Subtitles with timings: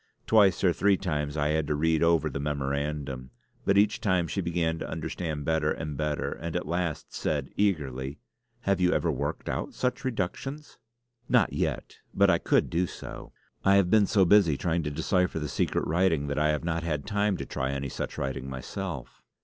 [0.25, 3.29] Twice or three times I had to read over the memorandum;
[3.65, 8.17] but each time she began to understand better and better, and at last said eagerly:
[8.61, 10.79] "Have you ever worked out such reductions?"
[11.29, 13.31] "Not yet, but I could do so.
[13.63, 16.81] I have been so busy trying to decipher the secret writing that I have not
[16.81, 19.21] had time to try any such writing myself."